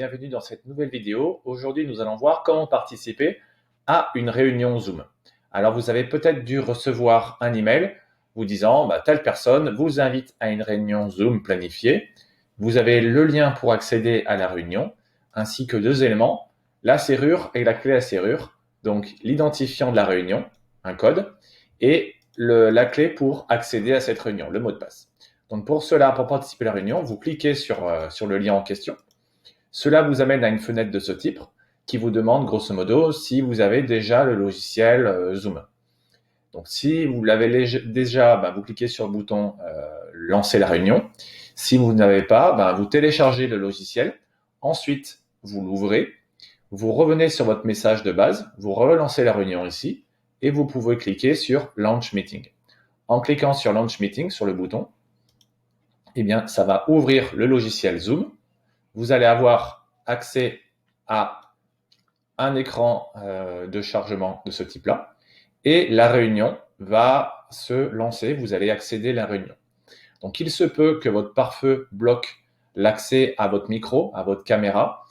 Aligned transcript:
Bienvenue 0.00 0.28
dans 0.28 0.40
cette 0.40 0.64
nouvelle 0.64 0.88
vidéo. 0.88 1.42
Aujourd'hui, 1.44 1.86
nous 1.86 2.00
allons 2.00 2.16
voir 2.16 2.42
comment 2.42 2.66
participer 2.66 3.36
à 3.86 4.08
une 4.14 4.30
réunion 4.30 4.78
Zoom. 4.78 5.04
Alors, 5.52 5.74
vous 5.74 5.90
avez 5.90 6.04
peut-être 6.04 6.42
dû 6.42 6.58
recevoir 6.58 7.36
un 7.42 7.52
email 7.52 7.94
vous 8.34 8.46
disant 8.46 8.86
bah, 8.86 9.02
telle 9.04 9.22
personne 9.22 9.74
vous 9.74 10.00
invite 10.00 10.34
à 10.40 10.48
une 10.48 10.62
réunion 10.62 11.10
Zoom 11.10 11.42
planifiée. 11.42 12.08
Vous 12.56 12.78
avez 12.78 13.02
le 13.02 13.26
lien 13.26 13.50
pour 13.50 13.74
accéder 13.74 14.24
à 14.24 14.38
la 14.38 14.48
réunion, 14.48 14.94
ainsi 15.34 15.66
que 15.66 15.76
deux 15.76 16.02
éléments, 16.02 16.50
la 16.82 16.96
serrure 16.96 17.50
et 17.52 17.62
la 17.62 17.74
clé 17.74 17.92
à 17.92 18.00
serrure, 18.00 18.56
donc 18.82 19.06
l'identifiant 19.22 19.90
de 19.90 19.96
la 19.96 20.06
réunion, 20.06 20.46
un 20.82 20.94
code, 20.94 21.30
et 21.82 22.14
la 22.38 22.86
clé 22.86 23.10
pour 23.10 23.44
accéder 23.50 23.92
à 23.92 24.00
cette 24.00 24.18
réunion, 24.18 24.48
le 24.48 24.60
mot 24.60 24.72
de 24.72 24.78
passe. 24.78 25.10
Donc 25.50 25.66
pour 25.66 25.82
cela, 25.82 26.12
pour 26.12 26.26
participer 26.26 26.64
à 26.64 26.68
la 26.68 26.72
réunion, 26.72 27.02
vous 27.02 27.18
cliquez 27.18 27.52
sur, 27.52 27.86
euh, 27.86 28.08
sur 28.08 28.26
le 28.26 28.38
lien 28.38 28.54
en 28.54 28.62
question. 28.62 28.96
Cela 29.70 30.02
vous 30.02 30.20
amène 30.20 30.44
à 30.44 30.48
une 30.48 30.58
fenêtre 30.58 30.90
de 30.90 30.98
ce 30.98 31.12
type 31.12 31.40
qui 31.86 31.96
vous 31.96 32.10
demande 32.10 32.46
grosso 32.46 32.74
modo 32.74 33.12
si 33.12 33.40
vous 33.40 33.60
avez 33.60 33.82
déjà 33.82 34.24
le 34.24 34.34
logiciel 34.34 35.06
euh, 35.06 35.34
Zoom. 35.34 35.62
Donc 36.52 36.66
si 36.68 37.06
vous 37.06 37.24
l'avez 37.24 37.66
déjà, 37.86 38.36
ben, 38.36 38.50
vous 38.52 38.62
cliquez 38.62 38.88
sur 38.88 39.06
le 39.06 39.12
bouton 39.12 39.54
euh, 39.64 39.88
lancer 40.12 40.58
la 40.58 40.66
réunion. 40.66 41.08
Si 41.54 41.76
vous 41.76 41.92
n'avez 41.92 42.22
pas, 42.22 42.52
ben, 42.52 42.72
vous 42.72 42.86
téléchargez 42.86 43.46
le 43.46 43.56
logiciel. 43.56 44.14
Ensuite, 44.60 45.20
vous 45.42 45.62
l'ouvrez. 45.62 46.08
Vous 46.70 46.92
revenez 46.92 47.28
sur 47.28 47.44
votre 47.44 47.66
message 47.66 48.02
de 48.02 48.12
base. 48.12 48.50
Vous 48.58 48.72
relancez 48.72 49.24
la 49.24 49.32
réunion 49.32 49.64
ici 49.66 50.04
et 50.42 50.50
vous 50.50 50.66
pouvez 50.66 50.96
cliquer 50.96 51.34
sur 51.34 51.72
Launch 51.76 52.12
Meeting. 52.12 52.48
En 53.08 53.20
cliquant 53.20 53.52
sur 53.52 53.72
Launch 53.72 54.00
Meeting 54.00 54.30
sur 54.30 54.46
le 54.46 54.52
bouton, 54.52 54.88
eh 56.16 56.22
bien, 56.22 56.46
ça 56.46 56.64
va 56.64 56.84
ouvrir 56.88 57.30
le 57.34 57.46
logiciel 57.46 57.98
Zoom. 57.98 58.30
Vous 58.94 59.12
allez 59.12 59.26
avoir 59.26 59.88
accès 60.06 60.60
à 61.06 61.52
un 62.38 62.56
écran 62.56 63.12
euh, 63.16 63.66
de 63.66 63.82
chargement 63.82 64.42
de 64.46 64.50
ce 64.50 64.62
type-là 64.62 65.14
et 65.64 65.88
la 65.88 66.08
réunion 66.08 66.56
va 66.78 67.46
se 67.50 67.74
lancer. 67.74 68.34
Vous 68.34 68.54
allez 68.54 68.70
accéder 68.70 69.10
à 69.10 69.14
la 69.14 69.26
réunion. 69.26 69.54
Donc, 70.22 70.40
il 70.40 70.50
se 70.50 70.64
peut 70.64 70.98
que 70.98 71.08
votre 71.08 71.34
pare-feu 71.34 71.88
bloque 71.92 72.42
l'accès 72.74 73.34
à 73.38 73.48
votre 73.48 73.68
micro, 73.68 74.12
à 74.14 74.22
votre 74.22 74.44
caméra. 74.44 75.04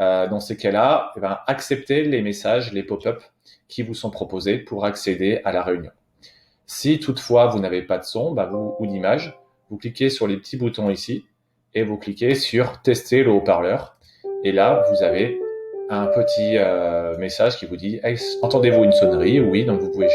Euh, 0.00 0.26
dans 0.28 0.40
ces 0.40 0.56
cas-là, 0.56 1.12
eh 1.16 1.20
ben, 1.20 1.38
acceptez 1.46 2.02
les 2.02 2.22
messages, 2.22 2.72
les 2.72 2.82
pop-up 2.82 3.22
qui 3.68 3.82
vous 3.82 3.94
sont 3.94 4.10
proposés 4.10 4.58
pour 4.58 4.84
accéder 4.84 5.40
à 5.44 5.52
la 5.52 5.62
réunion. 5.62 5.90
Si 6.66 6.98
toutefois 6.98 7.46
vous 7.46 7.60
n'avez 7.60 7.82
pas 7.82 7.98
de 7.98 8.04
son 8.04 8.32
bah, 8.32 8.50
ou 8.52 8.86
d'image, 8.86 9.38
vous 9.68 9.76
cliquez 9.76 10.10
sur 10.10 10.26
les 10.26 10.36
petits 10.36 10.56
boutons 10.56 10.90
ici 10.90 11.26
et 11.74 11.82
vous 11.82 11.96
cliquez 11.96 12.34
sur 12.34 12.82
tester 12.82 13.22
le 13.22 13.30
haut-parleur. 13.30 13.96
Et 14.44 14.52
là, 14.52 14.84
vous 14.90 15.02
avez 15.02 15.38
un 15.90 16.06
petit 16.06 16.56
euh, 16.56 17.16
message 17.18 17.58
qui 17.58 17.66
vous 17.66 17.76
dit 17.76 18.00
entendez-vous 18.42 18.84
une 18.84 18.92
sonnerie? 18.92 19.40
Oui, 19.40 19.64
donc 19.64 19.80
vous 19.80 19.90
pouvez 19.90 20.08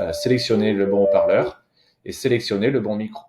euh, 0.00 0.12
sélectionner 0.12 0.72
le 0.72 0.86
bon 0.86 1.04
haut-parleur 1.04 1.62
et 2.04 2.12
sélectionner 2.12 2.70
le 2.70 2.80
bon 2.80 2.96
micro. 2.96 3.24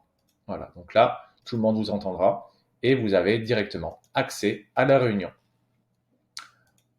Voilà, 0.47 0.71
donc 0.75 0.93
là, 0.93 1.21
tout 1.45 1.55
le 1.55 1.61
monde 1.61 1.77
vous 1.77 1.89
entendra 1.89 2.51
et 2.83 2.95
vous 2.95 3.13
avez 3.13 3.39
directement 3.39 3.99
accès 4.13 4.65
à 4.75 4.85
la 4.85 4.99
réunion. 4.99 5.31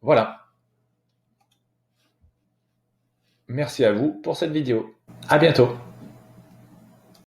Voilà. 0.01 0.39
Merci 3.47 3.83
à 3.83 3.91
vous 3.91 4.13
pour 4.21 4.37
cette 4.37 4.51
vidéo. 4.51 4.95
À 5.27 5.37
bientôt. 5.37 5.75